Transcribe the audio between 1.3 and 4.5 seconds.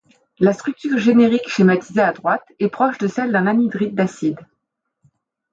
schématisée à droite est proche de celle d'un anhydride d'acide.